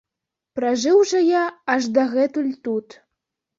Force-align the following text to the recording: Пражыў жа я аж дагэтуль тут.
Пражыў 0.59 1.03
жа 1.11 1.19
я 1.27 1.43
аж 1.75 1.83
дагэтуль 2.01 2.51
тут. 2.67 2.87